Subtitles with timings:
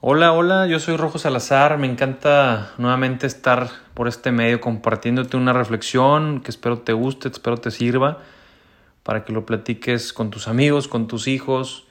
[0.00, 5.52] Hola, hola, yo soy Rojo Salazar, me encanta nuevamente estar por este medio compartiéndote una
[5.52, 8.18] reflexión que espero te guste, espero te sirva
[9.02, 11.88] para que lo platiques con tus amigos, con tus hijos,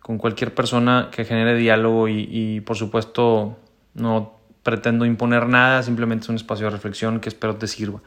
[0.00, 3.58] con cualquier persona que genere diálogo y, por supuesto
[3.92, 8.00] no pretendo imponer nada, simplemente es un espacio de reflexión que espero te sirva.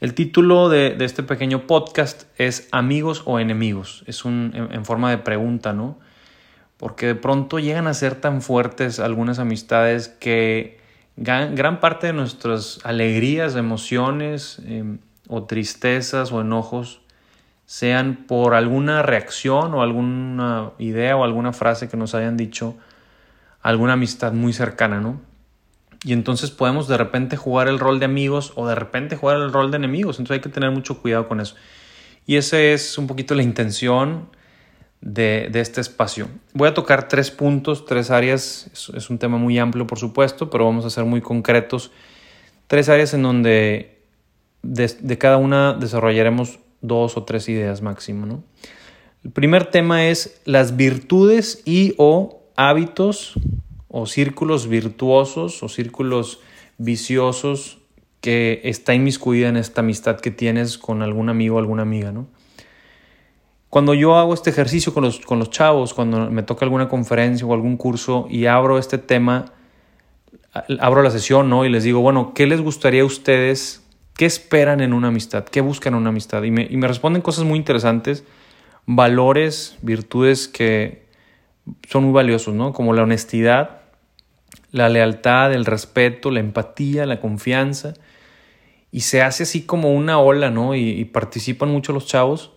[0.00, 5.18] El título de, este pequeño podcast es Amigos o enemigos, es un, en forma de
[5.18, 6.00] pregunta, ¿no?
[6.78, 10.78] Porque de pronto llegan a ser tan fuertes algunas amistades que
[11.16, 17.00] gran, parte de nuestras alegrías, emociones em, o tristezas o enojos
[17.64, 22.76] sean por alguna reacción o alguna idea o alguna frase que nos hayan dicho
[23.62, 25.20] alguna amistad muy cercana, ¿no?
[26.04, 29.52] Y entonces podemos de repente jugar el rol de amigos o de repente jugar el
[29.52, 30.20] rol de enemigos.
[30.20, 31.56] Entonces hay que tener mucho cuidado con eso.
[32.26, 34.28] Y esa es un poquito la intención
[35.00, 36.28] de, este espacio.
[36.52, 40.64] Voy a tocar tres puntos, tres áreas, es, un tema muy amplio por supuesto, pero
[40.64, 41.90] vamos a ser muy concretos.
[42.66, 44.00] Tres áreas en donde
[44.62, 48.42] de, cada una desarrollaremos dos o tres ideas máximo.
[49.24, 53.34] El primer tema es las virtudes y o hábitos
[53.88, 56.40] o círculos virtuosos o círculos
[56.78, 57.78] viciosos
[58.20, 62.26] que está inmiscuida en esta amistad que tienes con algún amigo o alguna amiga, ¿no?
[63.70, 67.46] Cuando yo hago este ejercicio con los, con los chavos, cuando me toca alguna conferencia
[67.46, 69.46] o algún curso y abro este tema,
[70.80, 71.64] abro la sesión ¿no?
[71.64, 73.84] y les digo, bueno, ¿qué les gustaría a ustedes?
[74.16, 75.44] ¿Qué esperan en una amistad?
[75.44, 76.42] ¿Qué buscan en una amistad?
[76.44, 78.24] Y me, y me responden cosas muy interesantes,
[78.86, 81.06] valores, virtudes que
[81.88, 82.72] son muy valiosos, ¿no?
[82.72, 83.80] Como la honestidad,
[84.70, 87.94] la lealtad, el respeto, la empatía, la confianza.
[88.92, 90.74] Y se hace así como una ola, ¿no?
[90.74, 92.55] y participan mucho los chavos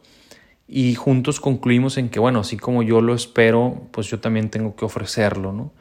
[0.72, 4.76] y juntos concluimos en que, bueno, así como yo lo espero, pues yo también tengo
[4.76, 5.72] que ofrecerlo, ¿no?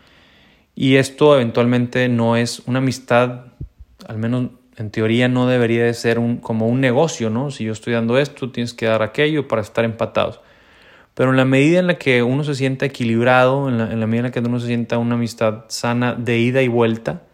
[0.75, 3.49] Y esto eventualmente no es una amistad,
[4.07, 7.51] al menos en teoría no debería de ser un, como un negocio, ¿no?
[7.51, 10.41] Si yo estoy dando esto, tienes que dar aquello para estar empatados.
[11.13, 14.07] Pero en la medida en la que uno se sienta equilibrado, en la, en la
[14.07, 17.25] medida en la que uno se sienta una amistad sana de ida y vuelta,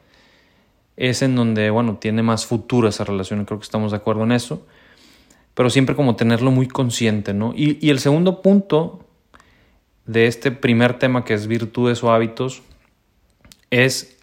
[0.97, 3.45] es en donde, bueno, tiene más futuro esa relación.
[3.45, 4.67] Creo que estamos de acuerdo en eso
[5.54, 7.53] pero siempre como tenerlo muy consciente, ¿no?
[7.56, 9.04] Y, el segundo punto
[10.04, 12.62] de este primer tema que es virtudes o hábitos
[13.70, 14.19] es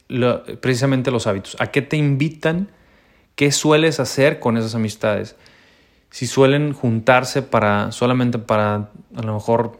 [0.59, 1.55] precisamente los hábitos.
[1.59, 2.69] ¿A qué te invitan?
[3.35, 5.35] ¿Qué sueles hacer con esas amistades?
[6.09, 9.79] Si suelen juntarse para solamente para a lo mejor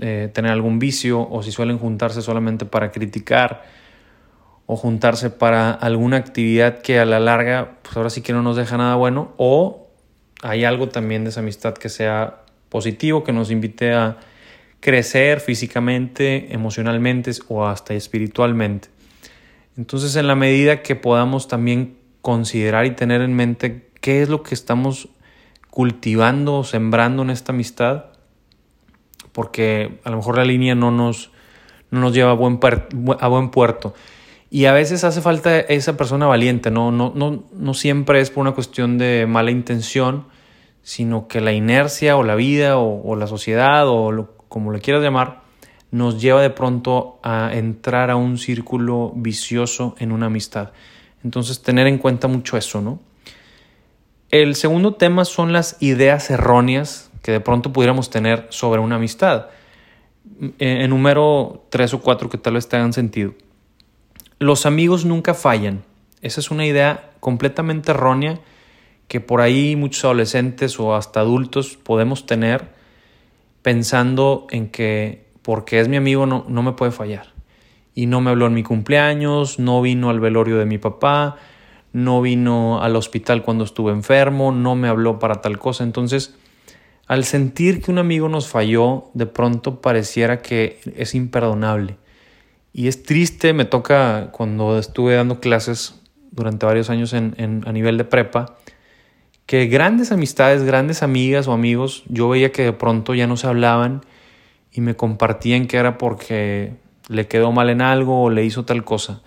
[0.00, 3.64] eh, tener algún vicio o si suelen juntarse solamente para criticar
[4.66, 8.56] o juntarse para alguna actividad que a la larga pues ahora sí que no nos
[8.56, 9.87] deja nada bueno o
[10.42, 14.18] hay algo también de esa amistad que sea positivo, que nos invite a
[14.80, 18.88] crecer físicamente, emocionalmente o hasta espiritualmente.
[19.76, 24.42] Entonces, en la medida que podamos también considerar y tener en mente qué es lo
[24.42, 25.08] que estamos
[25.70, 28.06] cultivando o sembrando en esta amistad,
[29.32, 31.30] porque a lo mejor la línea no nos,
[31.90, 32.58] no nos lleva a buen,
[33.20, 33.94] a buen puerto.
[34.50, 36.90] Y a veces hace falta esa persona valiente, ¿no?
[36.90, 40.24] No, no, no siempre es por una cuestión de mala intención,
[40.82, 45.42] sino que la inercia o la vida o, la sociedad o como le quieras llamar,
[45.90, 50.72] nos lleva de pronto a entrar a un círculo vicioso en una amistad.
[51.22, 53.00] Entonces, tener en cuenta mucho eso, ¿no?
[54.30, 59.46] El segundo tema son las ideas erróneas que de pronto pudiéramos tener sobre una amistad.
[60.58, 63.34] Enumero tres o cuatro que tal vez tengan sentido.
[64.38, 65.82] Los amigos nunca fallan.
[66.22, 68.38] Esa es una idea completamente errónea
[69.08, 72.68] que por ahí muchos adolescentes o hasta adultos podemos tener
[73.62, 77.32] pensando en que porque es mi amigo no, no me puede fallar.
[77.94, 81.36] Y no me habló en mi cumpleaños, no vino al velorio de mi papá,
[81.92, 85.82] no vino al hospital cuando estuve enfermo, no me habló para tal cosa.
[85.82, 86.36] Entonces,
[87.06, 91.96] al sentir que un amigo nos falló, de pronto pareciera que es imperdonable.
[92.72, 96.00] Y es triste, me toca cuando estuve dando clases
[96.30, 98.56] durante varios años en, a nivel de prepa,
[99.46, 103.46] que grandes amistades, grandes amigas o amigos, yo veía que de pronto ya no se
[103.46, 104.02] hablaban
[104.72, 106.74] y me compartían que era porque
[107.08, 109.22] le quedó mal en algo o le hizo tal cosa.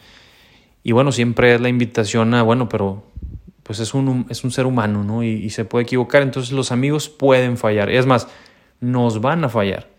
[0.84, 3.04] Y bueno, siempre es la invitación a, bueno, pero
[3.64, 5.24] pues es un, es un ser humano, ¿no?
[5.24, 7.90] Y, y se puede equivocar, entonces los amigos pueden fallar.
[7.90, 8.28] Es más,
[8.80, 9.91] nos van a fallar.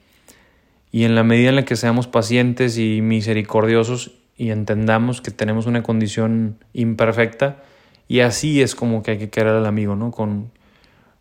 [0.93, 5.67] Y en la medida en la que seamos pacientes y misericordiosos y entendamos que tenemos
[5.67, 7.63] una condición imperfecta,
[8.07, 10.11] y así es como que hay que querer al amigo, ¿no?
[10.11, 10.53] Con,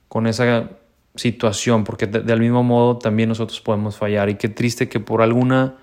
[0.08, 0.70] con esa
[1.16, 4.30] situación, porque de, del mismo modo también nosotros podemos fallar.
[4.30, 5.78] Y qué triste que por alguna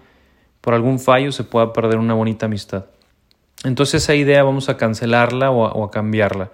[0.61, 2.87] por algún fallo se pueda perder una bonita amistad.
[3.65, 6.51] Entonces esa idea vamos a cancelarla o a, cambiarla.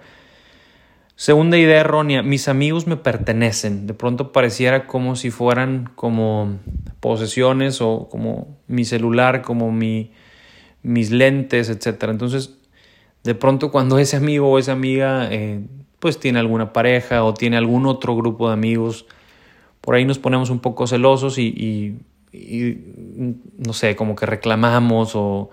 [1.17, 3.87] Segunda idea errónea, mis amigos me pertenecen.
[3.87, 6.59] De pronto pareciera como si fueran como
[6.99, 10.11] posesiones o como mi celular, como mi,
[10.83, 12.03] mis lentes, etc.
[12.09, 12.57] Entonces,
[13.23, 15.61] de pronto cuando ese amigo o esa amiga eh,
[15.99, 19.05] pues tiene alguna pareja o tiene algún otro grupo de amigos,
[19.79, 21.97] por ahí nos ponemos un poco celosos y
[23.57, 25.49] no sé, como que reclamamos o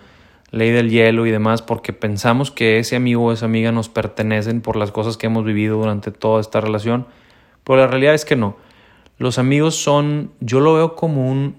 [0.53, 4.61] ley del hielo y demás, porque pensamos que ese amigo o esa amiga nos pertenecen
[4.61, 7.07] por las cosas que hemos vivido durante toda esta relación,
[7.65, 8.57] pero la realidad es que no.
[9.19, 11.57] Los amigos son, yo lo veo como un,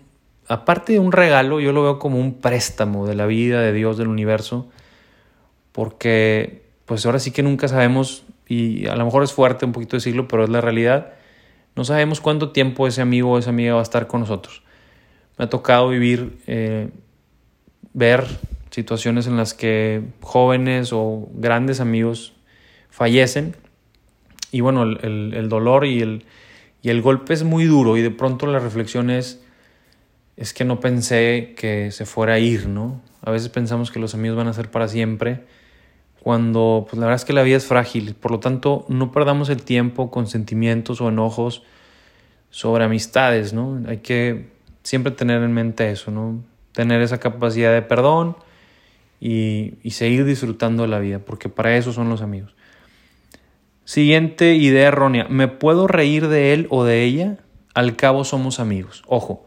[0.48, 3.98] aparte de un regalo, yo lo veo como un préstamo de la vida, de Dios,
[3.98, 4.70] del universo,
[5.72, 9.98] porque pues ahora sí que nunca sabemos, y a lo mejor es fuerte un poquito
[9.98, 11.14] decirlo, pero es la realidad,
[11.76, 14.62] no sabemos cuánto tiempo ese amigo o esa amiga va a estar con nosotros.
[15.40, 16.92] Me ha tocado vivir, eh,
[17.94, 18.28] ver
[18.74, 22.34] situaciones en las que jóvenes o grandes amigos
[22.90, 23.56] fallecen
[24.52, 26.26] y bueno, el, dolor y el,
[26.82, 29.44] y el golpe es muy duro y de pronto la reflexión es,
[30.38, 33.02] es que no pensé que se fuera a ir, ¿no?
[33.22, 35.44] A veces pensamos que los amigos van a ser para siempre,
[36.22, 39.50] cuando pues la verdad es que la vida es frágil, por lo tanto no perdamos
[39.50, 41.64] el tiempo con sentimientos o enojos
[42.52, 43.82] sobre amistades, ¿no?
[43.88, 44.50] Hay que
[44.84, 46.44] siempre tener en mente eso, ¿no?
[46.74, 48.38] Tener esa capacidad de perdón,
[49.26, 52.54] y, seguir disfrutando de la vida, porque para eso son los amigos.
[53.86, 55.28] Siguiente idea errónea.
[55.30, 57.38] ¿Me puedo reír de él o de ella?
[57.74, 59.02] Al cabo somos amigos.
[59.08, 59.46] Ojo.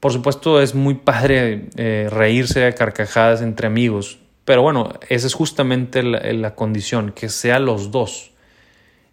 [0.00, 5.34] Por supuesto es muy padre eh, reírse a carcajadas entre amigos, pero bueno, esa es
[5.34, 8.32] justamente la, condición, que sea los dos.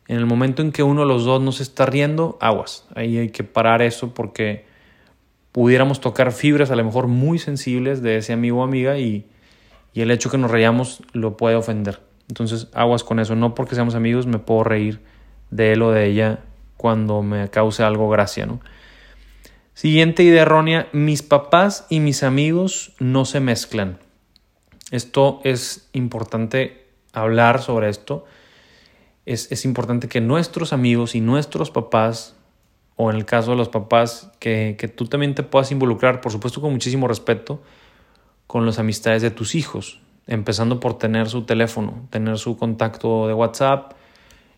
[0.08, 2.88] En el momento en que uno de los dos no se está riendo, aguas.
[2.96, 4.66] Ahí hay que parar eso porque
[5.52, 9.26] pudiéramos tocar fibras a lo mejor muy sensibles de ese amigo o amiga y,
[9.96, 12.02] y el hecho que nos reíamos lo puede ofender.
[12.28, 13.36] Entonces, aguas con eso.
[13.36, 15.02] No porque seamos amigos me puedo reír
[15.52, 16.40] de él o de ella
[16.76, 18.60] cuando me cause algo gracia, ¿no?
[19.74, 24.00] Siguiente idea errónea, mis papás y mis amigos no se mezclan.
[24.92, 28.26] Esto es importante hablar sobre esto.
[29.26, 32.36] Es, es, importante que nuestros amigos y nuestros papás,
[32.96, 36.32] o en el caso de los papás, que, que tú también te puedas involucrar, por
[36.32, 37.62] supuesto con muchísimo respeto,
[38.48, 43.34] con las amistades de tus hijos, empezando por tener su teléfono, tener su contacto de
[43.34, 43.94] WhatsApp.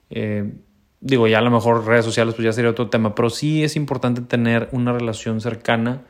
[0.09, 0.53] Eh,
[0.99, 3.75] digo, ya a lo mejor redes sociales pues ya sería otro tema, pero sí es
[3.75, 6.03] importante tener una relación cercana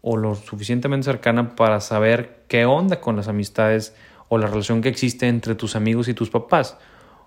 [0.00, 3.94] o lo suficientemente cercana para saber qué onda con las amistades
[4.28, 6.78] o la relación que existe entre tus amigos y tus papás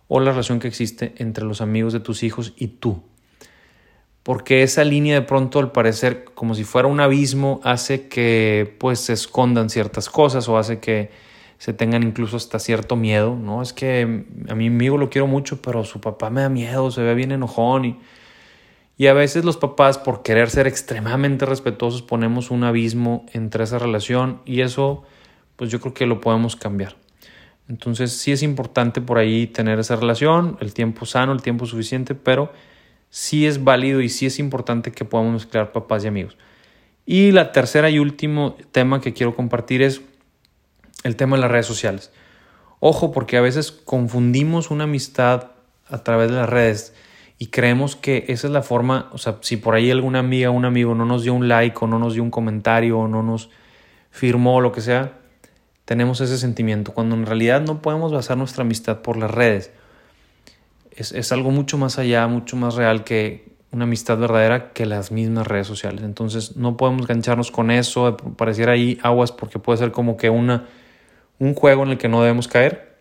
[0.08, 3.04] o la relación que existe entre los amigos de tus hijos y tú
[4.24, 9.00] porque esa línea de pronto al parecer como si fuera un abismo hace que pues
[9.00, 11.10] se escondan ciertas cosas o hace que
[11.58, 13.62] se tengan incluso hasta cierto miedo, ¿no?
[13.62, 17.04] Es que a mi amigo lo quiero mucho, pero su papá me da miedo, se
[17.04, 18.00] ve bien enojón y,
[18.98, 23.78] y a veces los papás por querer ser extremadamente respetuosos ponemos un abismo entre esa
[23.78, 25.04] relación y eso
[25.56, 26.96] pues yo creo que lo podemos cambiar.
[27.70, 32.16] Entonces sí es importante por ahí tener esa relación, el tiempo sano, el tiempo suficiente,
[32.16, 32.52] pero
[33.12, 36.38] sí es válido y sí es importante que podamos mezclar papás y amigos.
[37.06, 40.02] Y la tercera y último tema que quiero compartir es
[41.04, 42.12] el tema de las redes sociales.
[42.80, 45.52] Ojo, porque a veces confundimos una amistad
[45.88, 46.96] a través de las redes
[47.38, 50.54] y creemos que esa es la forma, o sea, si por ahí alguna amiga o
[50.54, 53.24] un amigo no nos dio un like o no nos dio un comentario o no
[53.24, 53.50] nos
[54.10, 55.18] firmó o lo que sea,
[55.86, 59.72] tenemos ese sentimiento, cuando en realidad no podemos basar nuestra amistad por las redes
[60.96, 65.48] es, algo mucho más allá, mucho más real que una amistad verdadera que las mismas
[65.48, 66.04] redes sociales.
[66.04, 70.68] Entonces no podemos gancharnos con eso, pareciera ahí aguas porque puede ser como que una,
[71.40, 72.92] un juego en el que no debemos caer.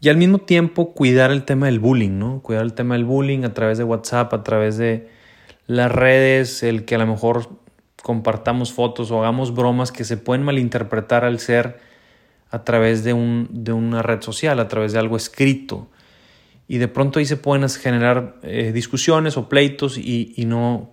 [0.00, 2.42] Y al mismo tiempo cuidar el tema del bullying, ¿no?
[2.42, 5.08] Cuidar el tema del bullying a través de WhatsApp, a través de
[5.66, 7.48] las redes, el que a lo mejor
[8.02, 11.78] compartamos fotos o hagamos bromas que se pueden malinterpretar al ser
[12.50, 15.88] a través de, un, de una red social, a través de algo escrito
[16.68, 20.92] y de pronto ahí se pueden generar eh, discusiones o pleitos y, no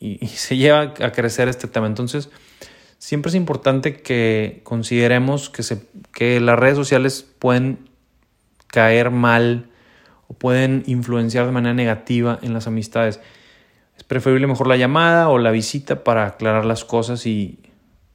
[0.00, 1.86] y, se lleva a crecer este tema.
[1.86, 2.30] Entonces,
[2.98, 7.88] siempre es importante que consideremos que, se, que las redes sociales pueden
[8.68, 9.68] caer mal
[10.28, 13.20] o pueden influenciar de manera negativa en las amistades.
[13.96, 17.60] Es preferible mejor la llamada o la visita para aclarar las cosas y,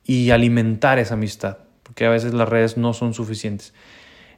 [0.04, 3.74] y alimentar esa amistad, porque a veces las redes no son suficientes.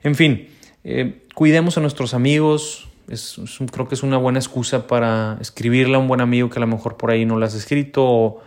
[0.04, 0.50] En fin,
[0.84, 2.90] eh, cuidemos a nuestros amigos.
[3.08, 3.40] Es,
[3.72, 6.68] creo que es una buena excusa para escribirle a un buen amigo que a lo
[6.68, 8.42] mejor por ahí no lo has escrito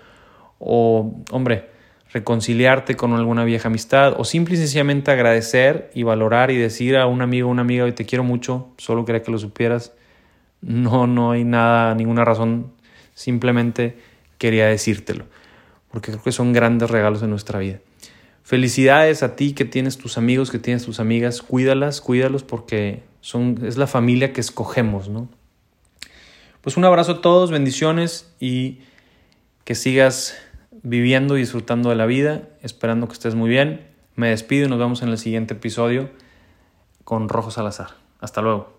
[0.59, 1.69] o, hombre,
[2.12, 7.07] reconciliarte con alguna vieja amistad o simple y sencillamente agradecer y valorar y decir a
[7.07, 9.93] un amigo o una amiga, te quiero mucho, solo quería que lo supieras.
[10.62, 12.73] No, no hay nada, ninguna razón,
[13.14, 13.99] simplemente
[14.38, 15.26] quería decírtelo,
[15.90, 17.81] porque creo que son grandes regalos de nuestra vida.
[18.46, 23.58] Felicidades a ti que tienes tus amigos, que tienes tus amigas, cuídalas, cuídalos porque son,
[23.66, 25.28] es la familia que escogemos, ¿no?
[26.60, 28.78] Pues un abrazo a todos, bendiciones y
[29.64, 30.38] que sigas
[30.70, 33.84] viviendo y disfrutando de la vida, esperando que estés muy bien.
[34.14, 36.10] Me despido y nos vemos en el siguiente episodio
[37.02, 37.96] con Rojo Salazar.
[38.20, 38.75] Hasta luego.